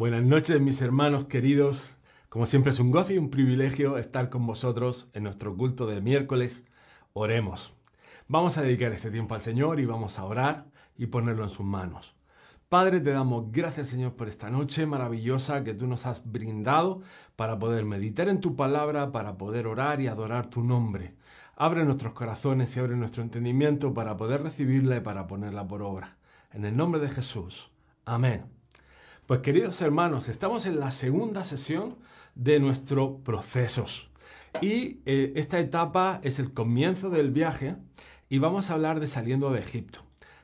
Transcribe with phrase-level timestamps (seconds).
[0.00, 1.94] Buenas noches mis hermanos queridos.
[2.30, 6.02] Como siempre es un gozo y un privilegio estar con vosotros en nuestro culto del
[6.02, 6.64] miércoles.
[7.12, 7.74] Oremos.
[8.26, 10.64] Vamos a dedicar este tiempo al Señor y vamos a orar
[10.96, 12.14] y ponerlo en sus manos.
[12.70, 17.02] Padre, te damos gracias Señor por esta noche maravillosa que tú nos has brindado
[17.36, 21.14] para poder meditar en tu palabra, para poder orar y adorar tu nombre.
[21.56, 26.16] Abre nuestros corazones y abre nuestro entendimiento para poder recibirla y para ponerla por obra.
[26.52, 27.70] En el nombre de Jesús.
[28.06, 28.59] Amén.
[29.30, 31.98] Pues queridos hermanos, estamos en la segunda sesión
[32.34, 34.10] de nuestro procesos.
[34.60, 37.76] Y eh, esta etapa es el comienzo del viaje
[38.28, 40.00] y vamos a hablar de saliendo de Egipto.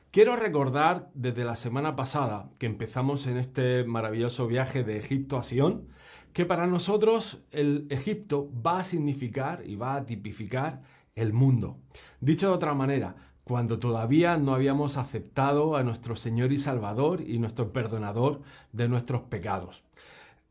[0.09, 5.43] Quiero recordar desde la semana pasada que empezamos en este maravilloso viaje de Egipto a
[5.43, 5.89] Sion,
[6.31, 10.81] que para nosotros el Egipto va a significar y va a tipificar
[11.13, 11.77] el mundo.
[12.21, 17.39] Dicho de otra manera, cuando todavía no habíamos aceptado a nuestro Señor y Salvador y
[17.39, 18.41] nuestro perdonador
[18.73, 19.83] de nuestros pecados.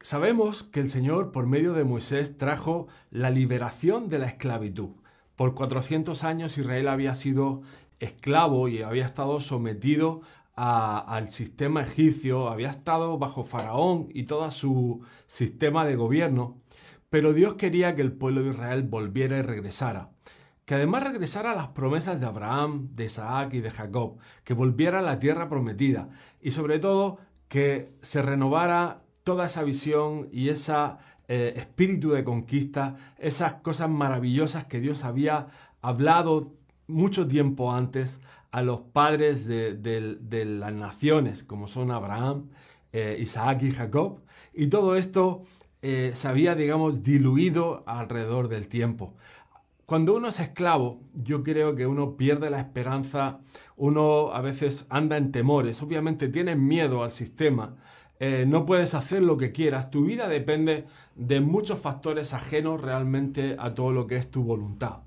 [0.00, 4.92] Sabemos que el Señor por medio de Moisés trajo la liberación de la esclavitud.
[5.36, 7.60] Por 400 años Israel había sido
[8.00, 10.22] esclavo y había estado sometido
[10.54, 16.62] al sistema egipcio, había estado bajo Faraón y todo su sistema de gobierno,
[17.10, 20.12] pero Dios quería que el pueblo de Israel volviera y regresara
[20.66, 24.98] que además regresara a las promesas de Abraham, de Isaac y de Jacob, que volviera
[24.98, 26.10] a la tierra prometida
[26.42, 30.74] y sobre todo que se renovara toda esa visión y ese
[31.28, 35.46] eh, espíritu de conquista, esas cosas maravillosas que Dios había
[35.82, 36.52] hablado
[36.88, 38.20] mucho tiempo antes
[38.50, 42.48] a los padres de, las naciones, como son Abraham,
[42.92, 44.20] eh, Isaac y Jacob,
[44.52, 45.42] y todo esto
[45.82, 49.14] eh, se había, digamos, diluido alrededor del tiempo.
[49.86, 53.38] Cuando uno es esclavo, yo creo que uno pierde la esperanza,
[53.76, 57.76] uno a veces anda en temores, obviamente tienes miedo al sistema,
[58.18, 63.54] eh, no puedes hacer lo que quieras, tu vida depende de muchos factores ajenos realmente
[63.60, 65.02] a todo lo que es tu voluntad.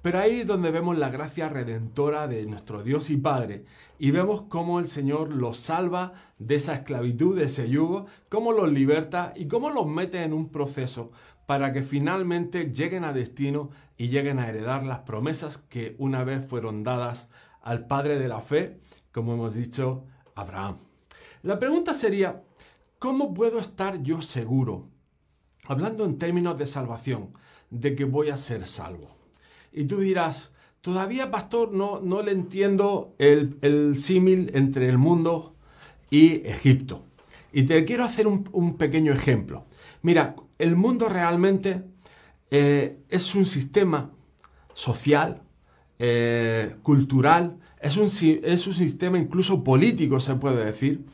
[0.00, 3.66] Pero ahí es donde vemos la gracia redentora de nuestro Dios y Padre
[3.98, 8.72] y vemos cómo el Señor los salva de esa esclavitud, de ese yugo, cómo los
[8.72, 11.12] liberta y cómo los mete en un proceso
[11.52, 13.68] para que finalmente lleguen a destino
[13.98, 17.28] y lleguen a heredar las promesas que una vez fueron dadas
[17.60, 18.78] al Padre de la fe,
[19.12, 20.78] como hemos dicho, Abraham.
[21.42, 22.42] La pregunta sería,
[22.98, 24.88] ¿cómo puedo estar yo seguro,
[25.66, 27.34] hablando en términos de salvación,
[27.68, 29.14] de que voy a ser salvo?
[29.74, 35.54] Y tú dirás, todavía, pastor, no, no le entiendo el, símil entre el mundo
[36.08, 37.04] y Egipto.
[37.52, 39.66] Y te quiero hacer un pequeño ejemplo.
[40.02, 41.82] Mira, el mundo realmente
[42.50, 44.10] eh, es un sistema
[44.74, 45.42] social,
[45.98, 51.04] eh, cultural, es un, es un sistema incluso político, se puede decir,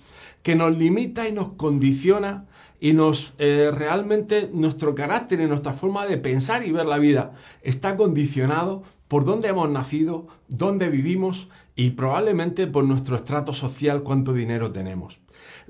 [0.42, 2.46] que nos limita y nos condiciona
[2.80, 7.32] y nos eh, realmente nuestro carácter y nuestra forma de pensar y ver la vida
[7.62, 14.32] está condicionado por dónde hemos nacido, dónde vivimos y probablemente por nuestro estrato social, cuánto
[14.32, 15.20] dinero tenemos.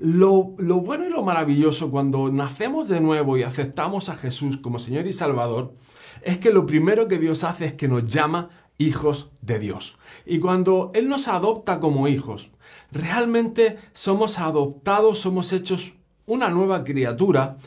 [0.01, 5.07] Lo, bueno y lo maravilloso cuando nacemos de nuevo y aceptamos a Jesús como Señor
[5.07, 5.73] y Salvador
[6.21, 9.97] es que lo primero que Dios hace es que nos llama hijos de Dios.
[10.25, 12.49] Y cuando Él nos adopta como hijos,
[12.93, 15.95] realmente somos adoptados, somos hechos
[16.25, 17.57] una nueva criatura.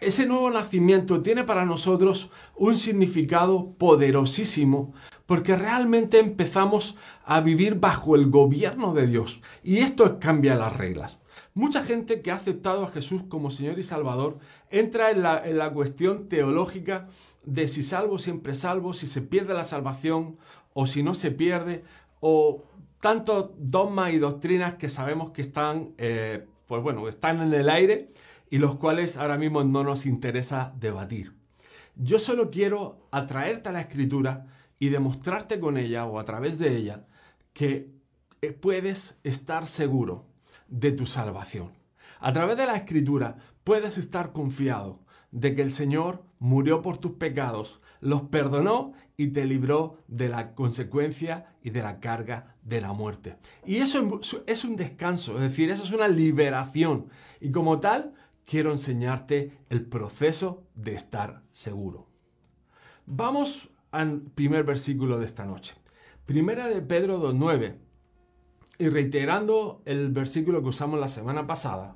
[0.00, 4.94] Ese nuevo nacimiento tiene para nosotros un significado poderosísimo
[5.26, 11.21] porque realmente empezamos a vivir bajo el gobierno de Dios y esto cambia las reglas.
[11.54, 14.38] Mucha gente que ha aceptado a Jesús como Señor y Salvador
[14.70, 17.08] entra en la, cuestión teológica
[17.44, 20.38] de si salvo, siempre salvo, si se pierde la salvación
[20.72, 21.84] o si no se pierde,
[22.20, 22.64] o
[23.00, 28.14] tantos dogmas y doctrinas que sabemos que están, eh, pues bueno, están en el aire
[28.48, 31.34] y los cuales ahora mismo no nos interesa debatir.
[31.96, 34.46] Yo solo quiero atraerte a la escritura
[34.78, 37.04] y demostrarte con ella o a través de ella
[37.52, 37.90] que
[38.40, 40.31] eh, puedes estar seguro
[40.72, 41.70] de tu salvación.
[42.18, 47.12] A través de la escritura puedes estar confiado de que el Señor murió por tus
[47.12, 52.92] pecados, los perdonó y te libró de la consecuencia y de la carga de la
[52.92, 53.36] muerte.
[53.64, 57.08] Y eso es un descanso, es decir, eso es una liberación.
[57.40, 58.14] Y como tal,
[58.44, 62.08] quiero enseñarte el proceso de estar seguro.
[63.06, 65.74] Vamos al primer versículo de esta noche.
[66.24, 67.76] Primera de Pedro 2.9
[68.82, 71.94] y reiterando el versículo que usamos la semana pasada,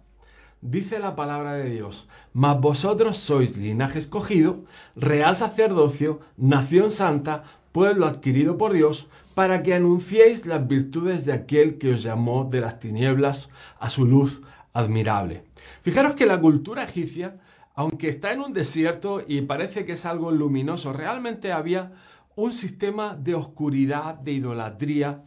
[0.61, 4.61] dice la palabra de Dios, mas vosotros sois linaje escogido,
[4.95, 7.43] real sacerdocio, nación santa,
[7.73, 12.61] pueblo adquirido por Dios, para que anunciéis las virtudes de aquel que os llamó de
[12.61, 13.51] las tinieblas
[13.81, 14.43] a su luz
[14.73, 15.43] admirable.
[15.83, 17.41] Fijaros que la cultura egipcia,
[17.75, 21.95] aunque está en un desierto y parece que es algo luminoso, realmente había
[22.37, 25.25] un sistema de oscuridad, de idolatría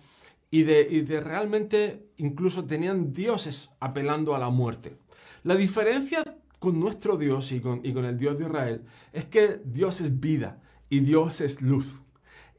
[0.52, 4.98] y de, de realmente incluso tenían dioses apelando a la muerte.
[5.44, 6.24] La diferencia
[6.60, 8.82] con nuestro Dios y con, y con el Dios de Israel
[9.14, 12.00] es que Dios es vida y Dios es luz.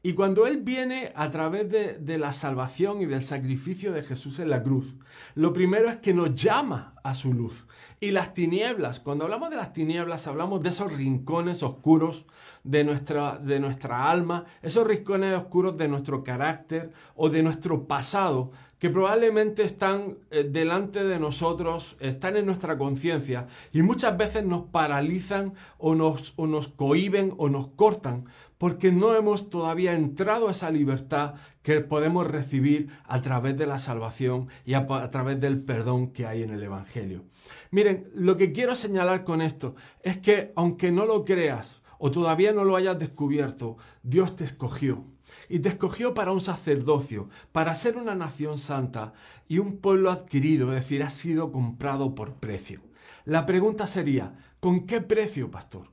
[0.03, 4.49] Y cuando Él viene a través de, la salvación y del sacrificio de Jesús en
[4.49, 4.95] la cruz,
[5.35, 7.65] lo primero es que nos llama a su luz.
[7.99, 12.25] Y las tinieblas, cuando hablamos de las tinieblas, hablamos de esos rincones oscuros
[12.63, 18.51] de nuestra, de nuestra alma, esos rincones oscuros de nuestro carácter o de nuestro pasado,
[18.79, 24.63] que probablemente están eh, delante de nosotros, están en nuestra conciencia y muchas veces nos
[24.63, 28.25] paralizan o nos, o nos cohiben o nos cortan
[28.57, 33.79] porque no hemos todavía entrado a esa libertad que podemos recibir a través de la
[33.79, 37.25] salvación y a, través del perdón que hay en el Evangelio.
[37.69, 42.51] Miren, lo que quiero señalar con esto es que aunque no lo creas o todavía
[42.51, 45.05] no lo hayas descubierto, Dios te escogió.
[45.47, 49.13] Y te escogió para un sacerdocio, para ser una nación santa
[49.47, 52.81] y un pueblo adquirido, es decir, ha sido comprado por precio.
[53.23, 55.87] La pregunta sería, ¿con qué precio, pastor?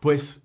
[0.00, 0.40] Pues,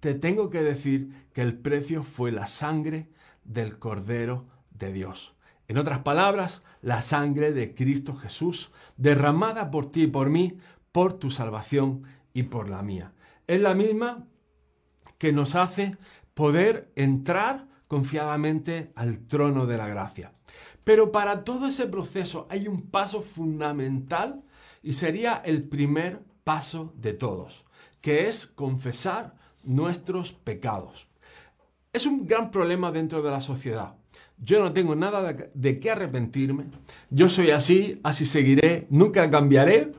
[0.00, 3.08] te tengo que decir que el precio fue la sangre
[3.48, 5.34] del Cordero de Dios.
[5.66, 10.58] En otras palabras, la sangre de Cristo Jesús, derramada por ti y por mí,
[10.92, 13.12] por tu salvación y por la mía.
[13.46, 14.26] Es la misma
[15.18, 15.96] que nos hace
[16.34, 20.32] poder entrar confiadamente al trono de la gracia.
[20.84, 24.42] Pero para todo ese proceso hay un paso fundamental
[24.82, 27.64] y sería el primer paso de todos,
[28.00, 29.34] que es confesar
[29.64, 31.07] nuestros pecados.
[31.92, 33.94] Es un gran problema dentro de la sociedad.
[34.36, 36.66] Yo no tengo nada de, qué arrepentirme.
[37.08, 39.92] Yo soy así, así seguiré, nunca cambiaré.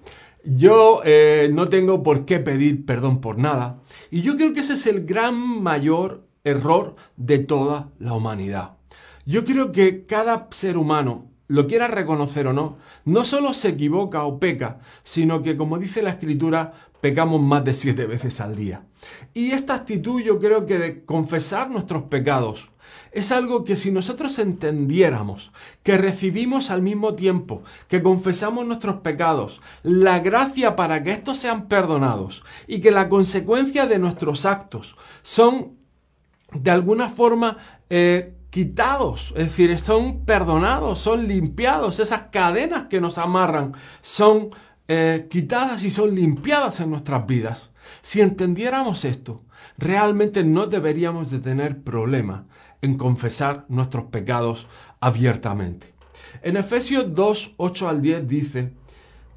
[0.45, 3.79] Yo eh, no tengo por qué pedir perdón por nada.
[4.11, 8.77] Y yo creo que ese es el gran mayor error de toda la humanidad.
[9.25, 14.23] Yo creo que cada ser humano, lo quiera reconocer o no, no solo se equivoca
[14.23, 18.83] o peca, sino que, como dice la escritura, pecamos más de siete veces al día.
[19.33, 22.69] Y esta actitud yo creo que de confesar nuestros pecados
[23.11, 25.51] es algo que si nosotros entendiéramos,
[25.83, 31.67] que recibimos al mismo tiempo que confesamos nuestros pecados, la gracia para que estos sean
[31.67, 35.77] perdonados y que la consecuencia de nuestros actos son
[36.51, 37.57] de alguna forma
[37.89, 44.49] eh, quitados, es decir, son perdonados, son limpiados, esas cadenas que nos amarran son
[44.91, 47.69] eh, quitadas y son limpiadas en nuestras vidas.
[48.01, 49.43] Si entendiéramos esto,
[49.77, 52.47] realmente no deberíamos de tener problema
[52.81, 54.65] en confesar nuestros pecados
[54.99, 55.93] abiertamente.
[56.41, 58.73] En Efesios 2, 8 al 10 dice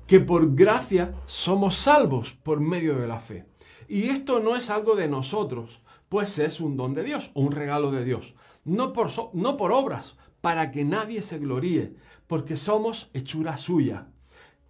[0.07, 3.45] que por gracia somos salvos por medio de la fe.
[3.89, 7.91] Y esto no es algo de nosotros, pues es un don de Dios, un regalo
[7.91, 8.35] de Dios.
[8.65, 11.93] No por, no por obras, para que nadie se gloríe,
[12.27, 14.07] porque somos hechura suya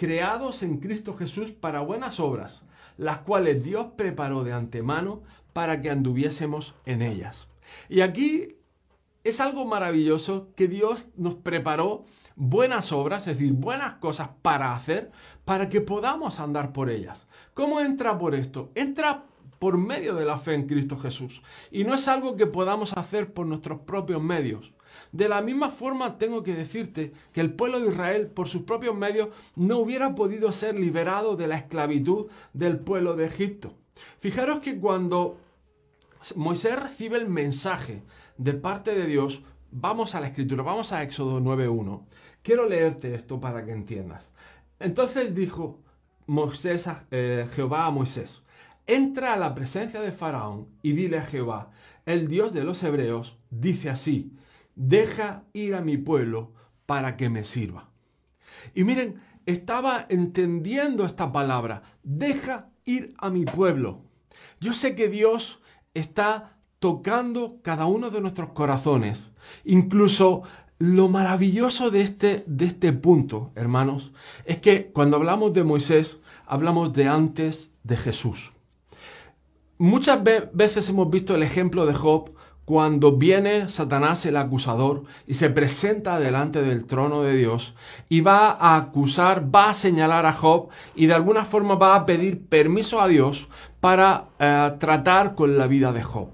[0.02, 2.64] creados en Cristo Jesús para buenas obras,
[2.96, 5.22] las cuales Dios preparó de antemano
[5.52, 7.46] para que anduviésemos en ellas.
[7.88, 8.56] Y aquí
[9.22, 12.04] es algo maravilloso que Dios nos preparó
[12.34, 15.12] buenas obras, es decir, buenas cosas para hacer,
[15.44, 17.28] para que podamos andar por ellas.
[17.54, 18.72] ¿Cómo entra por esto?
[18.74, 19.26] Entra
[19.60, 21.42] por medio de la fe en Cristo Jesús.
[21.70, 24.72] Y no es algo que podamos hacer por nuestros propios medios.
[25.12, 28.94] De la misma forma tengo que decirte que el pueblo de Israel por sus propios
[28.94, 33.74] medios no hubiera podido ser liberado de la esclavitud del pueblo de Egipto.
[34.20, 35.38] Fijaros que cuando
[36.36, 38.02] Moisés recibe el mensaje
[38.38, 42.02] de parte de Dios, vamos a la escritura, vamos a Éxodo 9.1.
[42.42, 44.28] Quiero leerte esto para que entiendas.
[44.78, 45.78] Entonces dijo
[46.26, 48.42] Moisés eh, Jehová a Moisés,
[48.86, 51.70] entra a la presencia de Faraón y dile a Jehová,
[52.06, 54.32] el Dios de los hebreos, dice así,
[54.74, 56.52] deja ir a mi pueblo
[56.86, 57.90] para que me sirva.
[58.74, 64.00] Y miren, estaba entendiendo esta palabra, deja ir a mi pueblo.
[64.60, 65.60] Yo sé que Dios
[65.94, 69.30] está tocando cada uno de nuestros corazones.
[69.64, 70.42] Incluso
[70.78, 74.12] lo maravilloso de este, de este punto, hermanos,
[74.44, 78.52] es que cuando hablamos de Moisés, hablamos de antes de Jesús.
[79.78, 80.20] Muchas
[80.52, 86.20] veces hemos visto el ejemplo de Job cuando viene Satanás el acusador y se presenta
[86.20, 87.74] delante del trono de Dios
[88.08, 92.06] y va a acusar, va a señalar a Job y de alguna forma va a
[92.06, 93.48] pedir permiso a Dios
[93.80, 96.28] para eh, tratar con la vida de Job.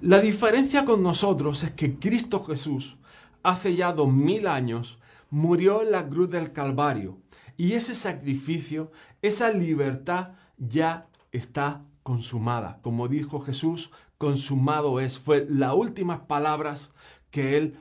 [0.00, 2.96] La diferencia con nosotros es que Cristo Jesús
[3.42, 4.98] hace ya dos mil años
[5.30, 7.18] murió en la cruz del Calvario
[7.56, 12.78] Y ese sacrificio, esa libertad ya está consumada.
[12.82, 15.18] Como dijo Jesús, consumado es.
[15.18, 16.90] Fue las últimas palabras
[17.30, 17.78] que él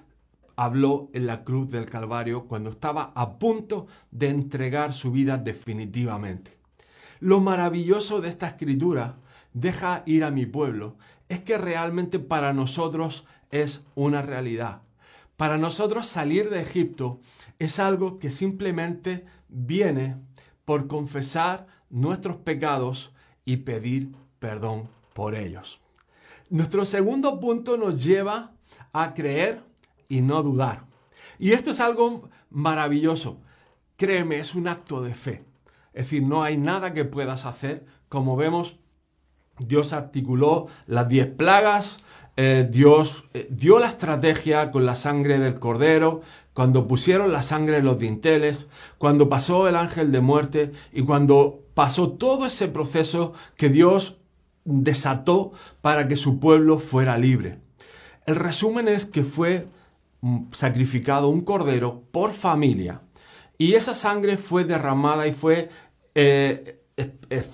[0.56, 6.58] habló en la cruz del Calvario cuando estaba a punto de entregar su vida definitivamente.
[7.20, 9.18] Lo maravilloso de esta escritura,
[9.54, 10.98] deja ir a mi pueblo,
[11.30, 14.82] es que realmente para nosotros es una realidad.
[15.36, 17.20] Para nosotros salir de Egipto
[17.60, 20.18] es algo que simplemente viene
[20.66, 23.14] por confesar nuestros pecados
[23.46, 25.80] y pedir perdón por ellos.
[26.50, 28.54] Nuestro segundo punto nos lleva
[28.94, 29.64] a creer
[30.08, 30.86] y no dudar.
[31.40, 33.40] Y esto es algo maravilloso.
[33.98, 35.44] Créeme, es un acto de fe.
[35.94, 37.86] Es decir, no hay nada que puedas hacer.
[38.08, 38.78] Como vemos,
[39.60, 41.98] Dios articuló las diez plagas,
[42.36, 46.22] eh, Dios eh, dio la estrategia con la sangre del cordero,
[46.54, 48.68] cuando pusieron la sangre en los dinteles,
[49.00, 54.17] cuando pasó el ángel de muerte y cuando pasó todo ese proceso que Dios
[54.68, 57.60] desató para que su pueblo fuera libre.
[58.26, 59.68] El resumen es que fue
[60.22, 63.02] mm, sacrificado un cordero por familia
[63.58, 65.70] y esa sangre fue derramada y fue
[66.14, 66.82] eh,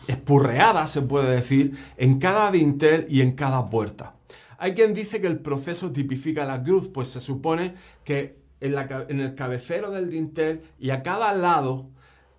[0.07, 4.15] espurreada, se puede decir, en cada dintel y en cada puerta.
[4.57, 9.35] Hay quien dice que el proceso tipifica la cruz, pues se supone que en, el
[9.35, 11.89] cabecero del dintel y a cada lado,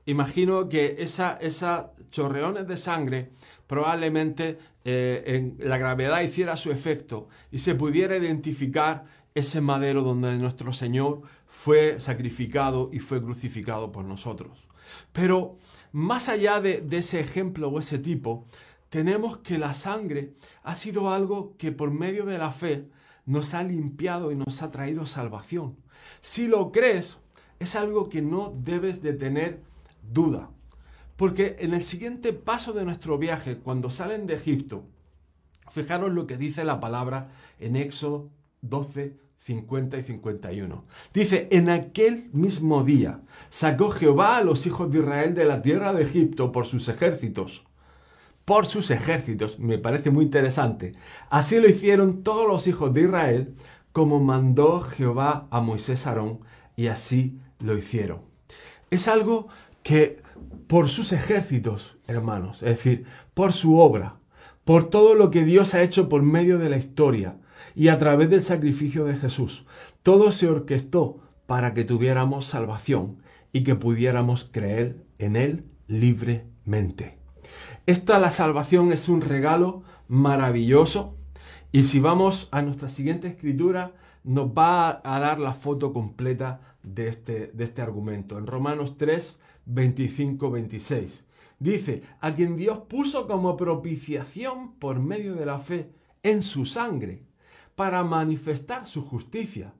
[0.06, 3.30] imagino que esa, esas chorreones de sangre
[3.66, 9.04] probablemente eh, la gravedad hiciera su efecto y se pudiera identificar
[9.34, 14.68] ese madero donde nuestro Señor fue sacrificado y fue crucificado por nosotros.
[15.12, 15.58] Pero
[15.90, 18.46] más allá de ese ejemplo o ese tipo,
[18.90, 22.86] tenemos que la sangre ha sido algo que por medio de la fe
[23.26, 25.76] nos ha limpiado y nos ha traído salvación.
[26.20, 27.18] Si lo crees,
[27.58, 29.62] es algo que no debes de tener
[30.02, 30.50] duda.
[31.16, 34.84] Porque en el siguiente paso de nuestro viaje, cuando salen de Egipto,
[35.70, 37.30] fijaros lo que dice la palabra
[37.60, 38.30] en Éxodo
[38.62, 40.84] 12, 50 y 51.
[41.12, 45.92] Dice, en aquel mismo día sacó Jehová a los hijos de Israel de la tierra
[45.92, 47.64] de Egipto por sus ejércitos
[48.44, 49.58] por sus ejércitos.
[49.58, 50.92] Me parece muy interesante.
[51.30, 53.54] Así lo hicieron todos los hijos de Israel,
[53.92, 56.40] como mandó Jehová a Moisés Aarón,
[56.76, 58.20] y así lo hicieron.
[58.90, 59.48] Es algo
[59.82, 60.22] que
[60.66, 64.16] por sus ejércitos, hermanos, es decir, por su obra,
[64.64, 67.36] por todo lo que Dios ha hecho por medio de la historia
[67.74, 69.64] y a través del sacrificio de Jesús,
[70.02, 73.18] todo se orquestó para que tuviéramos salvación
[73.52, 77.18] y que pudiéramos creer en Él libremente.
[77.86, 81.16] Esta, la salvación, es un regalo maravilloso.
[81.74, 87.08] Y si vamos a nuestra siguiente escritura, nos va a dar la foto completa de
[87.08, 88.38] este, de este argumento.
[88.38, 91.24] En Romanos 3, 25, 26.
[91.58, 95.90] Dice, a quien Dios puso como propiciación por medio de la fe
[96.22, 97.24] en su sangre,
[97.74, 99.72] para manifestar su justicia,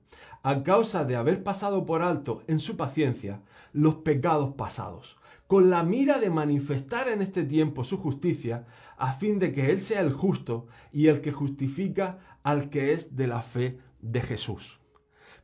[0.43, 3.41] a causa de haber pasado por alto en su paciencia
[3.73, 5.17] los pecados pasados
[5.55, 9.83] con la mira de manifestar en este tiempo su justicia, a fin de que Él
[9.83, 14.81] sea el justo y el que justifica al que es de la fe de Jesús.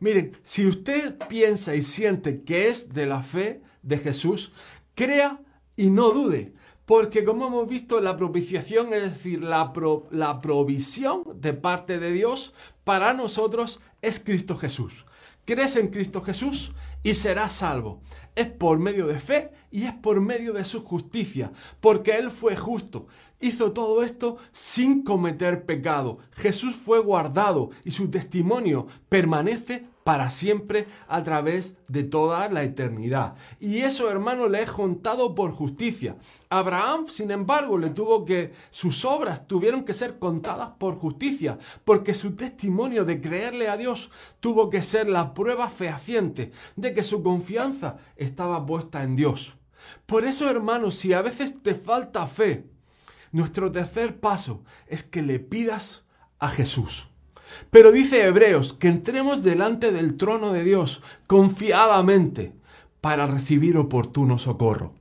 [0.01, 4.51] Miren, si usted piensa y siente que es de la fe de Jesús,
[4.97, 5.43] crea
[5.77, 6.55] y no dude,
[6.87, 9.73] porque como hemos visto, la propiciación, es decir, la,
[10.11, 12.53] la provisión de parte de Dios
[12.83, 15.07] para nosotros es Cristo Jesús.
[15.45, 18.03] Crees en Cristo Jesús y serás salvo.
[18.35, 22.57] Es por medio de fe y es por medio de su justicia, porque Él fue
[22.57, 23.07] justo.
[23.41, 26.19] Hizo todo esto sin cometer pecado.
[26.33, 33.37] Jesús fue guardado y su testimonio permanece para siempre a través de toda la eternidad.
[33.61, 36.17] Y eso, hermano, le es contado por justicia.
[36.49, 42.15] Abraham, sin embargo, le tuvo que, sus obras tuvieron que ser contadas por justicia, porque
[42.15, 47.23] su testimonio de creerle a Dios tuvo que ser la prueba fehaciente de que su
[47.23, 49.55] confianza estaba puesta en Dios.
[50.07, 52.69] Por eso, hermano, si a veces te falta fe,
[53.31, 56.03] nuestro tercer paso es que le pidas
[56.41, 57.10] a Jesús.
[57.71, 62.53] Pero dice Hebreos que entremos delante del trono de Dios confiadamente
[63.01, 64.95] para recibir oportuno socorro.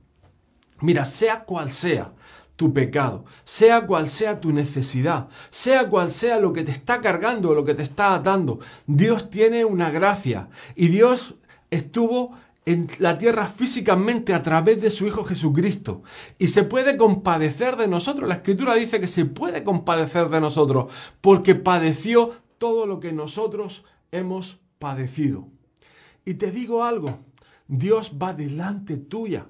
[0.80, 2.12] Mira, sea cual sea
[2.56, 7.54] tu pecado, sea cual sea tu necesidad, sea cual sea lo que te está cargando,
[7.54, 11.36] lo que te está atando, Dios tiene una gracia y Dios
[11.70, 12.36] estuvo
[12.66, 16.02] en la tierra físicamente a través de su Hijo Jesucristo.
[16.38, 18.28] Y se puede compadecer de nosotros.
[18.28, 23.84] La Escritura dice que se puede compadecer de nosotros porque padeció todo lo que nosotros
[24.12, 25.48] hemos padecido.
[26.24, 27.20] Y te digo algo,
[27.66, 29.46] Dios va delante tuya.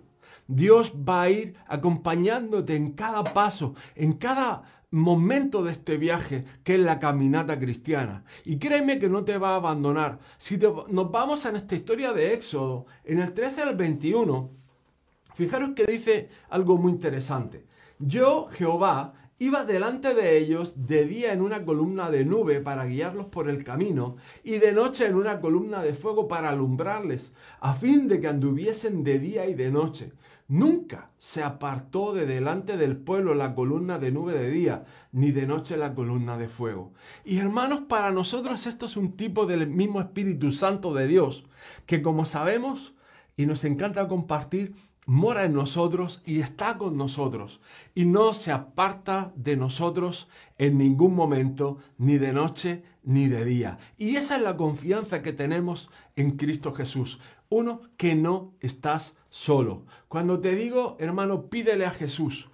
[0.47, 6.75] Dios va a ir acompañándote en cada paso, en cada momento de este viaje que
[6.75, 8.25] es la caminata cristiana.
[8.45, 10.19] Y créeme que no te va a abandonar.
[10.39, 14.51] Si nos vamos a esta historia de Éxodo, en el 13 al 21,
[15.35, 17.67] fijaros que dice algo muy interesante.
[17.99, 23.27] Yo, Jehová, iba delante de ellos de día en una columna de nube para guiarlos
[23.27, 28.07] por el camino y de noche en una columna de fuego para alumbrarles, a fin
[28.07, 30.13] de que anduviesen de día y de noche.
[30.51, 35.47] Nunca se apartó de delante del pueblo la columna de nube de día, ni de
[35.47, 36.93] noche la columna de fuego.
[37.25, 41.45] Y hermanos, para nosotros esto es un tipo del mismo Espíritu Santo de Dios,
[41.87, 42.95] que como sabemos
[43.37, 44.75] y nos encanta compartir,
[45.07, 47.61] mora en nosotros y está con nosotros
[47.95, 50.29] y no se aparta de nosotros
[50.59, 53.79] en ningún momento, ni de noche ni de día.
[53.99, 57.21] Y esa es la confianza que tenemos en Cristo Jesús.
[57.51, 59.85] Uno, que no estás solo.
[60.09, 62.49] Cuando te digo, hermano, pídele a Jesús,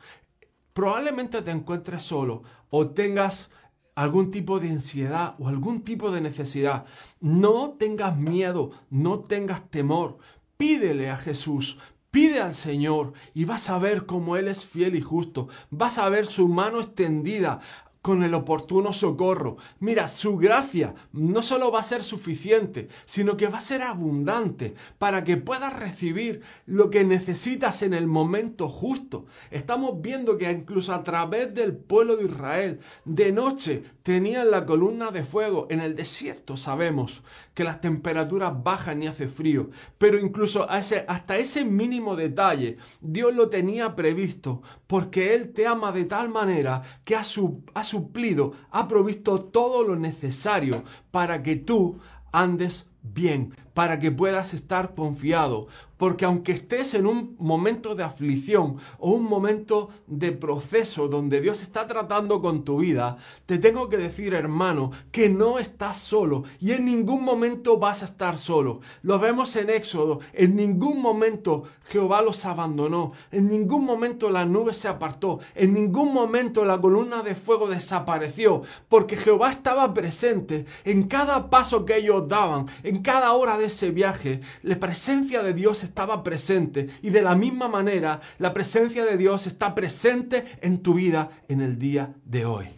[0.73, 3.51] probablemente te encuentres solo o tengas
[3.95, 6.87] algún tipo de ansiedad o algún tipo de necesidad.
[7.21, 10.19] No tengas miedo, no tengas temor.
[10.57, 11.77] Pídele a Jesús,
[12.17, 15.49] Pide al Señor y vas a ver cómo Él es fiel y justo.
[15.69, 17.61] Vas a ver su mano extendida
[18.07, 19.57] con el oportuno socorro.
[19.81, 24.75] Mira, su gracia no solo va a ser suficiente, sino que va a ser abundante
[24.97, 29.27] para que puedas recibir lo que necesitas en el momento justo.
[29.51, 35.11] Estamos viendo que incluso a través del pueblo de Israel, de noche tenían la columna
[35.11, 35.67] de fuego.
[35.69, 41.65] En el desierto sabemos que las temperaturas bajan y hace frío, pero incluso hasta ese
[41.65, 47.25] mínimo detalle Dios lo tenía previsto porque Él te ama de tal manera que a
[47.25, 51.99] su, a su suplido, ha provisto todo lo necesario para que tú
[52.31, 55.67] andes bien, para que puedas estar confiado,
[55.99, 61.61] porque aunque estés en un momento de aflicción o un momento de proceso donde Dios
[61.61, 66.73] está tratando con tu vida, te tengo que decir, hermano, que no estás solo y
[66.73, 68.81] en ningún momento vas a estar solo.
[69.03, 74.73] Lo vemos en Éxodo, en ningún momento Jehová los abandonó, en ningún momento la nube
[74.73, 81.09] se apartó, en ningún momento la columna de fuego desapareció, porque Jehová estaba presente en
[81.09, 84.41] cada paso que ellos daban, en cada hora de ese viaje.
[84.63, 89.47] La presencia de Dios estaba presente y de la misma manera la presencia de Dios
[89.47, 92.69] está presente en tu vida en el día de hoy.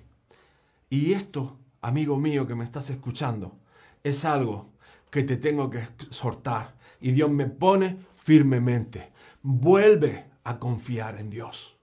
[0.90, 3.58] Y esto, amigo mío que me estás escuchando,
[4.02, 4.70] es algo
[5.10, 9.12] que te tengo que exhortar y Dios me pone firmemente.
[9.42, 11.76] Vuelve a confiar en Dios.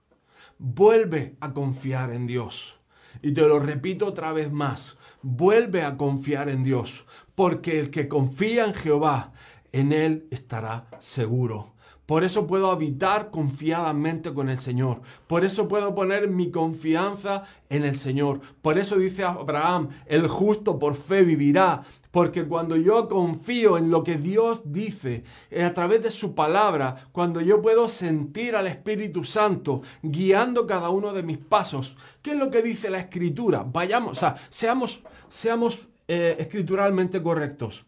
[0.58, 2.78] Vuelve a confiar en Dios.
[3.22, 7.06] Y te lo repito otra vez más, vuelve a confiar en Dios,
[7.36, 9.32] porque el que confía en Jehová
[9.70, 11.76] en Él estará seguro.
[12.06, 15.02] Por eso puedo habitar confiadamente con el Señor.
[15.26, 18.40] Por eso puedo poner mi confianza en el Señor.
[18.62, 21.82] Por eso dice Abraham, el justo por fe vivirá.
[22.12, 27.08] Porque cuando yo confío en lo que Dios dice eh, a través de su palabra,
[27.10, 32.38] cuando yo puedo sentir al Espíritu Santo guiando cada uno de mis pasos, ¿qué es
[32.38, 33.66] lo que dice la Escritura?
[33.70, 37.86] Vayamos, o sea, seamos, seamos eh, escrituralmente correctos.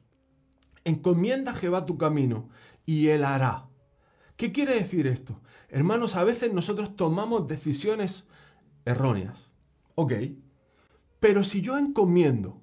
[0.84, 2.48] Encomienda a Jehová tu camino
[2.86, 3.68] y él hará.
[4.36, 5.40] ¿Qué quiere decir esto?
[5.68, 8.24] Hermanos, a veces nosotros tomamos decisiones
[8.84, 9.50] erróneas.
[9.94, 10.12] Ok.
[11.20, 12.62] Pero si yo encomiendo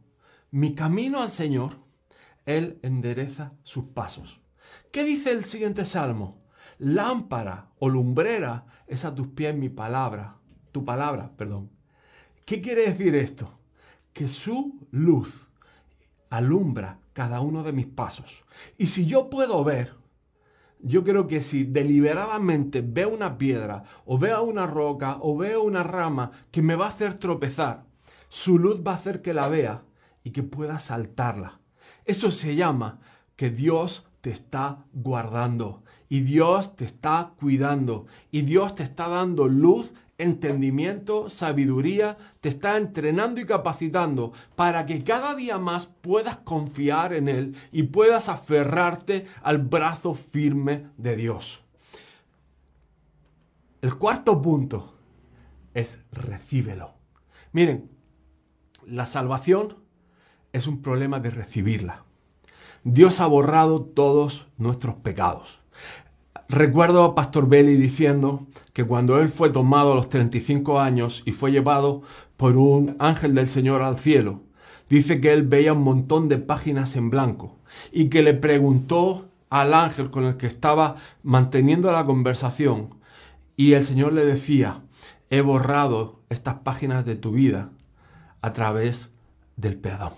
[0.51, 1.79] mi camino al Señor,
[2.45, 4.41] Él endereza sus pasos.
[4.91, 6.45] ¿Qué dice el siguiente salmo?
[6.77, 10.37] Lámpara o lumbrera es a tus pies mi palabra,
[10.71, 11.71] tu palabra, perdón.
[12.45, 13.59] ¿Qué quiere decir esto?
[14.15, 15.49] Que su luz
[16.30, 18.45] alumbra cada uno de mis pasos.
[18.78, 19.93] Y si yo puedo ver,
[20.80, 25.84] yo creo que si deliberadamente veo una piedra o veo una roca o veo una
[25.84, 27.84] rama que me va a hacer tropezar,
[28.30, 29.84] su luz va a hacer que la vea
[30.23, 31.60] y que pueda saltarla.
[32.06, 33.01] Eso se llama
[33.36, 39.49] que Dios te está guardando y Dios te está cuidando y Dios te está dando
[39.49, 47.13] luz entendimiento, sabiduría, te está entrenando y capacitando para que cada día más puedas confiar
[47.13, 51.62] en Él y puedas aferrarte al brazo firme de Dios.
[53.82, 54.95] El cuarto punto
[55.73, 56.93] es recíbelo.
[57.51, 57.89] Miren,
[58.88, 59.78] la salvación
[60.54, 62.06] es un problema de recibirla.
[62.84, 65.60] Dios ha borrado todos nuestros pecados.
[66.47, 71.31] Recuerdo a Pastor Belli diciendo que cuando él fue tomado a los 35 años y
[71.31, 72.03] fue llevado
[72.38, 74.41] por un ángel del Señor al cielo,
[74.88, 77.58] dice que él veía un montón de páginas en blanco
[77.91, 82.93] y que le preguntó al ángel con el que estaba manteniendo la conversación
[83.58, 84.84] y el Señor le decía,
[85.31, 87.71] he borrado estas páginas de tu vida
[88.41, 89.10] a través
[89.55, 90.13] del perdón.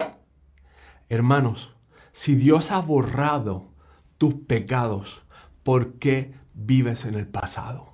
[1.08, 1.74] Hermanos,
[2.12, 3.70] si Dios ha borrado
[4.18, 5.22] tus pecados,
[5.68, 7.90] ¿por qué vives en el pasado?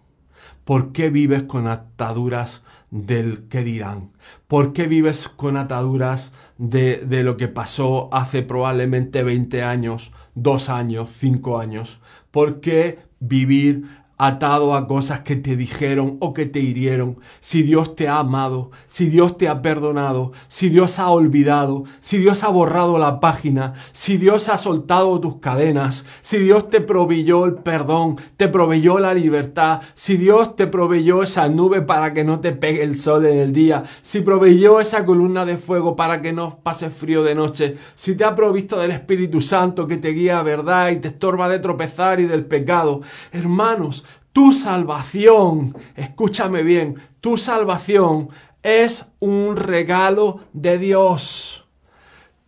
[0.64, 4.12] ¿Por qué vives con ataduras del que dirán?
[4.46, 10.70] ¿Por qué vives con ataduras de, de, lo que pasó hace probablemente 20 años, 2
[10.70, 11.98] años, 5 años?
[12.30, 13.88] ¿Por qué vivir
[14.28, 18.72] atado a cosas que te dijeron o que te hirieron, si Dios te ha amado,
[18.88, 23.74] si Dios te ha perdonado, si Dios ha olvidado, si Dios ha borrado la página,
[23.92, 29.14] si Dios ha soltado tus cadenas, si Dios te proveyó el perdón, te proveyó la
[29.14, 33.40] libertad, si Dios te proveyó esa nube para que no te pegue el sol en
[33.40, 37.78] el día, si proveyó esa columna de fuego para que no pase frío de noche,
[37.96, 41.50] si te ha provisto del Espíritu Santo que te guía a verdad y te estorba
[41.50, 43.02] de tropezar y del pecado.
[43.32, 48.30] Hermanos, tu salvación, escúchame bien, tu salvación
[48.64, 51.66] es un regalo de Dios.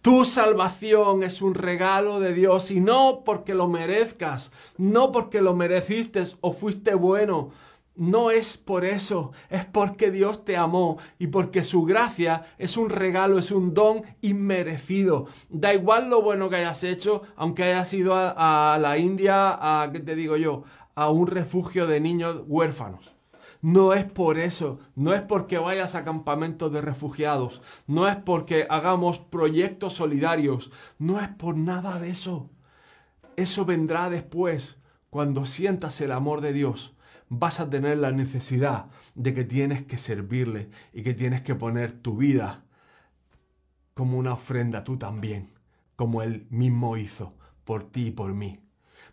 [0.02, 5.56] Tu salvación es un regalo de Dios y no porque lo merezcas, no porque lo
[5.56, 7.52] mereciste o fuiste bueno.
[7.96, 12.90] No es por eso, es porque Dios te amó y porque su gracia es un
[12.90, 15.28] regalo, es un don inmerecido.
[15.50, 20.02] Da igual lo bueno que hayas hecho, aunque hayas ido a, la India, a, ¿qué
[20.02, 20.66] te digo yo?
[20.96, 23.16] A un refugio de niños huérfanos.
[23.62, 28.68] No es por eso, no es porque vayas a campamentos de refugiados, no es porque
[28.70, 32.50] hagamos proyectos solidarios, no es por nada de eso.
[33.36, 34.80] Eso vendrá después,
[35.10, 36.94] cuando sientas el amor de Dios.
[37.28, 41.92] Vas a tener la necesidad de que tienes que servirle y que tienes que poner
[41.92, 42.66] tu vida
[43.96, 45.54] como una ofrenda tú también,
[45.96, 48.65] como Él mismo hizo por ti y por mí.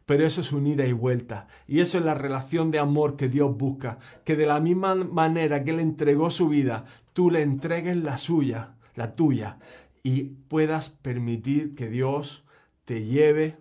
[0.07, 1.47] Pero eso es un ida y vuelta.
[1.67, 3.99] Y eso es la relación de amor que Dios busca.
[4.25, 8.75] Que de la misma manera que Él entregó su vida, tú le entregues la suya,
[8.95, 9.59] la tuya.
[10.03, 12.45] Y puedas permitir que Dios
[12.85, 13.59] te lleve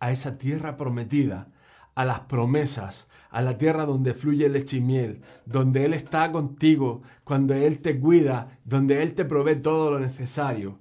[0.00, 1.50] a esa tierra prometida,
[1.94, 7.54] a las promesas, a la tierra donde fluye leche y donde Él está contigo, cuando
[7.54, 10.78] Él te cuida, donde Él te provee todo lo necesario.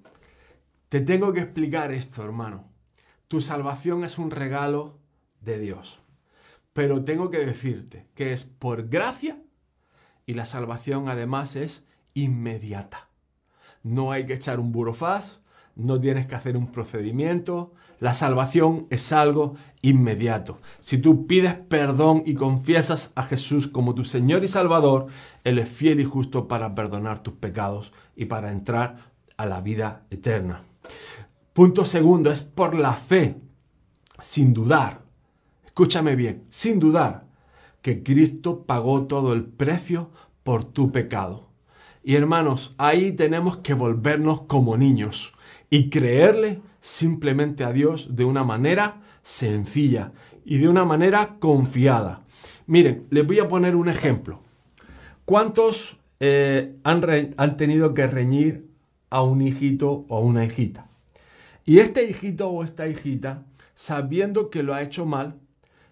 [0.90, 2.67] Te tengo que explicar esto, hermano.
[3.28, 4.98] Tu salvación es un regalo
[5.42, 6.00] de Dios.
[6.74, 9.42] Pero tengo que decirte que es por gracia
[10.26, 13.10] y la salvación además es inmediata.
[13.84, 15.40] No hay que echar un burofaz,
[15.76, 17.74] no tienes que hacer un procedimiento.
[18.00, 20.60] La salvación es algo inmediato.
[20.80, 25.08] Si tú pides perdón y confiesas a Jesús como tu Señor y Salvador,
[25.44, 28.98] Él es fiel y justo para perdonar tus pecados y para entrar
[29.38, 30.67] a la vida eterna.
[31.58, 33.36] Punto segundo, es por la fe,
[34.22, 35.02] sin dudar.
[35.66, 37.26] Escúchame bien, sin dudar
[37.82, 40.12] que Cristo pagó todo el precio
[40.44, 41.48] por tu pecado.
[42.04, 45.34] Y hermanos, ahí tenemos que volvernos como niños
[45.72, 50.12] y creerle simplemente a Dios de una manera sencilla
[50.46, 52.22] y de una manera confiada.
[52.68, 54.42] Miren, les voy a poner un ejemplo.
[55.26, 58.70] ¿Cuántos eh, han, han tenido que reñir
[59.10, 60.87] a un hijito o a una hijita?
[61.68, 63.44] Y este hijito o esta hijita,
[63.76, 65.38] sabiendo que lo ha hecho mal,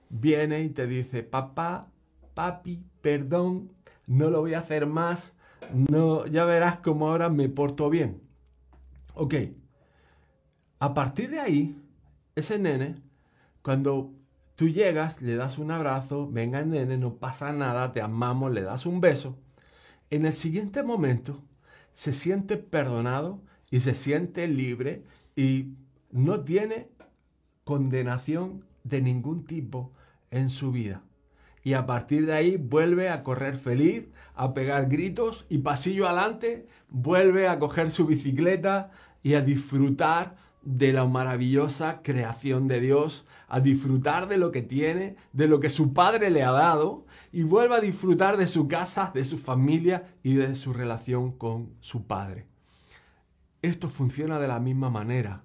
[0.10, 1.92] viene y te dice, papá,
[2.34, 3.74] papi, perdón,
[4.08, 5.34] no lo voy a hacer más,
[5.74, 8.22] no, ya verás cómo ahora me porto bien.
[9.16, 9.36] Ok,
[10.80, 11.78] a partir de ahí,
[12.38, 12.96] ese nene,
[13.62, 14.14] cuando
[14.56, 18.86] tú llegas, le das un abrazo, venga nene, no pasa nada, te amamos, le das
[18.86, 19.38] un beso,
[20.10, 21.44] en el siguiente momento
[21.92, 25.04] se siente perdonado y se siente libre
[25.36, 25.74] y
[26.12, 26.90] no tiene
[27.64, 29.92] condenación de ningún tipo
[30.32, 31.04] en su vida.
[31.64, 36.68] Y a partir de ahí vuelve a correr feliz, a pegar gritos y pasillo adelante,
[36.90, 38.92] vuelve a coger su bicicleta
[39.24, 45.16] y a disfrutar de la maravillosa creación de Dios, a disfrutar de lo que tiene,
[45.34, 49.12] de lo que su padre le ha dado, y vuelve a disfrutar de su casa,
[49.14, 52.48] de su familia y de su relación con su padre.
[53.66, 55.42] Esto funciona de la misma manera.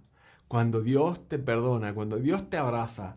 [0.47, 3.17] Cuando Dios te perdona, cuando Dios te abraza,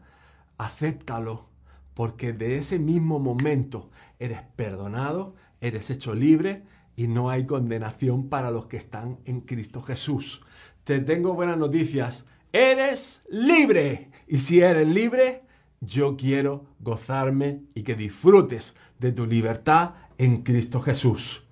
[0.57, 1.49] acéptalo,
[1.93, 6.63] porque de ese mismo momento eres perdonado, eres hecho libre
[6.95, 10.41] y no hay condenación para los que están en Cristo Jesús.
[10.85, 14.09] Te tengo buenas noticias, eres libre.
[14.25, 15.43] Y si eres libre,
[15.81, 21.43] yo quiero gozarme y que disfrutes de tu libertad en Cristo Jesús.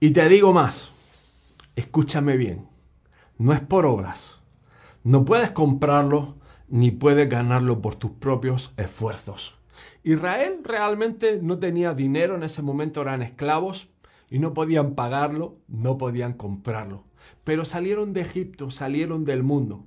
[0.00, 0.92] Y te digo más,
[1.78, 2.66] escúchame bien,
[3.38, 4.40] no es por obras.
[5.04, 6.34] No puedes comprarlo
[6.66, 9.56] ni puedes ganarlo por tus propios esfuerzos.
[10.02, 13.88] Israel realmente no tenía dinero en ese momento, eran esclavos
[14.28, 17.04] y no podían pagarlo, no podían comprarlo.
[17.44, 19.86] Pero salieron de Egipto, salieron del mundo.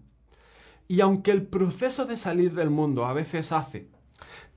[0.88, 3.90] Y aunque el proceso de salir del mundo a veces hace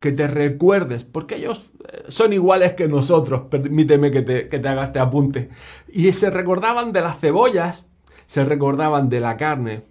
[0.01, 4.83] que te recuerdes, porque ellos eh, son iguales que nosotros, permíteme que te, que te
[4.83, 5.49] este apunte,
[5.89, 7.87] y se recordaban de las cebollas,
[8.27, 9.85] se recordaban de la carne,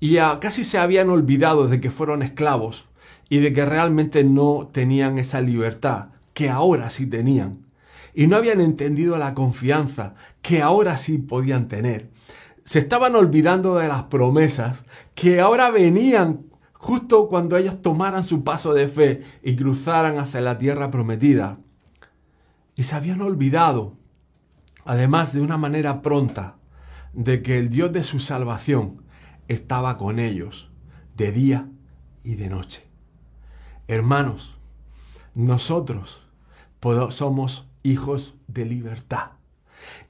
[0.00, 2.86] y casi se habían olvidado de que fueron esclavos
[3.28, 7.66] y de que realmente no tenían esa libertad que ahora sí tenían.
[8.14, 12.10] Y no habían entendido la confianza que ahora sí podían tener.
[12.64, 16.46] Se estaban olvidando de las promesas que ahora venían
[16.78, 21.58] justo cuando ellos tomaran su paso de fe y cruzaran hacia la tierra prometida.
[22.74, 23.96] Y se habían olvidado,
[24.84, 26.56] además de una manera pronta,
[27.12, 29.02] de que el Dios de su salvación
[29.48, 30.70] estaba con ellos
[31.16, 31.68] de día
[32.22, 32.86] y de noche.
[33.88, 34.58] Hermanos,
[35.34, 36.26] nosotros
[37.10, 39.32] somos hijos de libertad.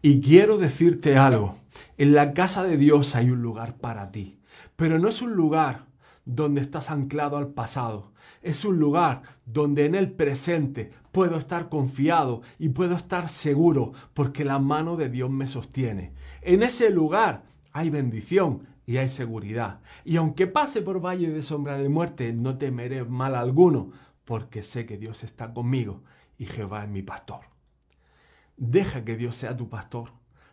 [0.03, 1.57] Y quiero decirte algo,
[1.99, 4.39] en la casa de Dios hay un lugar para ti,
[4.77, 5.87] pero no es un lugar
[6.27, 8.13] donde estás anclado al pasado,
[8.43, 14.45] es un lugar donde en el presente puedo estar confiado y puedo estar seguro porque
[14.45, 16.13] la mano de Dios me sostiene.
[16.43, 19.81] En ese lugar hay bendición, y hay seguridad.
[20.05, 23.91] Y aunque pase por valle de sombra de muerte, no temeré mal alguno,
[24.25, 26.03] porque sé que Dios está conmigo
[26.39, 27.41] y Jehová es mi pastor.
[28.57, 30.13] Deja que Dios sea tu pastor.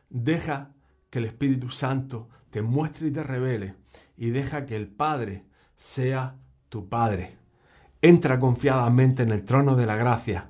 [0.10, 0.74] Deja
[1.10, 3.76] que el Espíritu Santo te muestre y te revele.
[4.18, 5.46] Y deja que el Padre
[5.84, 6.38] sea
[6.70, 7.36] tu Padre.
[8.02, 10.50] Entra confiadamente en el trono de la gracia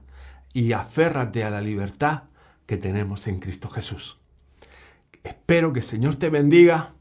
[0.53, 2.25] y aférrate a la libertad
[2.67, 4.19] que tenemos en Cristo Jesús.
[5.23, 6.93] Espero que el Señor te bendiga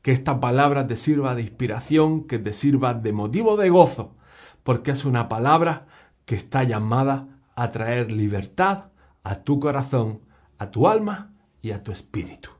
[0.00, 4.14] que esta palabra te sirva de inspiración, que te sirva de motivo de gozo,
[4.62, 5.86] porque es una palabra
[6.24, 8.92] que está llamada a traer libertad
[9.24, 10.20] a tu corazón,
[10.56, 12.50] a tu alma y a tu espíritu.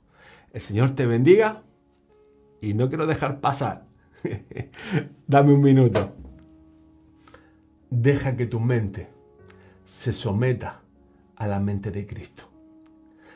[0.53, 1.63] El Señor te bendiga
[2.61, 3.92] y no quiero dejar pasar.
[5.27, 6.15] Dame un minuto.
[7.91, 9.09] Deja que tu mente
[9.85, 10.81] se someta
[11.37, 12.45] a la mente de Cristo.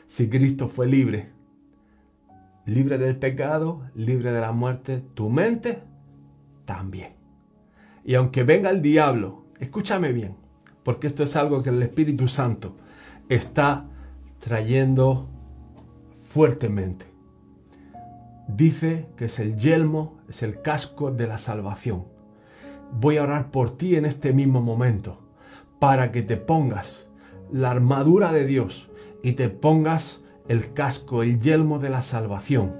[0.07, 1.29] Si Cristo fue libre,
[2.65, 5.79] libre del pecado, libre de la muerte, tu mente
[6.65, 7.13] también.
[8.03, 10.35] Y aunque venga el diablo, escúchame bien,
[10.83, 12.77] porque esto es algo que el Espíritu Santo
[13.27, 13.85] está
[14.39, 15.27] trayendo
[16.23, 17.06] fuertemente.
[18.47, 22.05] Dice que es el yelmo, es el casco de la salvación.
[22.99, 25.19] Voy a orar por ti en este mismo momento,
[25.79, 27.09] para que te pongas
[27.51, 28.89] la armadura de Dios
[29.21, 32.77] y te pongas el casco, el yelmo de la salvación,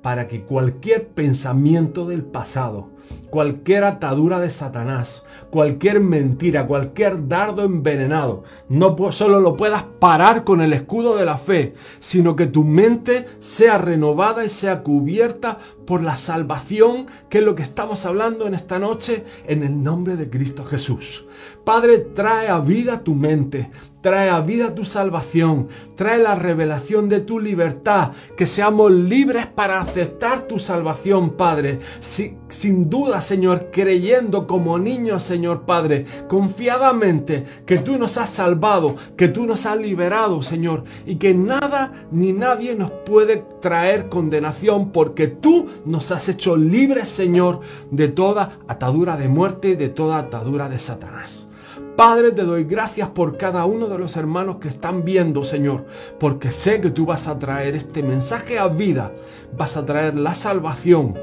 [0.00, 2.90] para que cualquier pensamiento del pasado,
[3.30, 10.60] cualquier atadura de Satanás, cualquier mentira, cualquier dardo envenenado, no solo lo puedas parar con
[10.60, 16.02] el escudo de la fe, sino que tu mente sea renovada y sea cubierta por
[16.02, 20.30] la salvación, que es lo que estamos hablando en esta noche, en el nombre de
[20.30, 21.24] Cristo Jesús.
[21.64, 27.20] Padre, trae a vida tu mente, trae a vida tu salvación, trae la revelación de
[27.20, 31.80] tu libertad, que seamos libres para aceptar tu salvación, Padre.
[32.00, 39.26] sin duda, Señor, creyendo como niños, Señor Padre, confiadamente que tú nos has salvado, que
[39.26, 45.26] tú nos has liberado, Señor, y que nada ni nadie nos puede traer condenación porque
[45.26, 50.68] tú nos has hecho libres, Señor, de toda atadura de muerte y de toda atadura
[50.68, 51.48] de Satanás.
[51.96, 55.84] Padre, te doy gracias por cada uno de los hermanos que están viendo, Señor,
[56.20, 59.12] porque sé que tú vas a traer este mensaje a vida,
[59.56, 61.14] vas a traer la salvación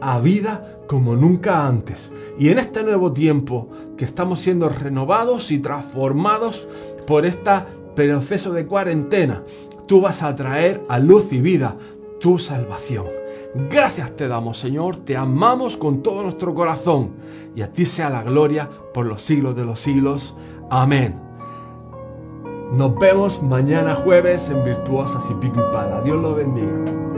[0.00, 2.12] a vida como nunca antes.
[2.36, 6.66] Y en este nuevo tiempo que estamos siendo renovados y transformados
[7.06, 7.52] por este
[7.94, 9.44] proceso de cuarentena,
[9.86, 11.76] tú vas a traer a luz y vida
[12.18, 13.06] tu salvación.
[13.70, 17.10] Gracias te damos, Señor, te amamos con todo nuestro corazón
[17.54, 20.34] y a ti sea la gloria por los siglos de los siglos.
[20.70, 21.14] Amén.
[22.72, 26.00] Nos vemos mañana jueves en Virtuosas y Pico y Pala.
[26.00, 27.09] Dios lo bendiga.